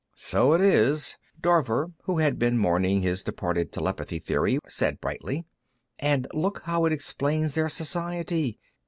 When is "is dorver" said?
0.61-1.93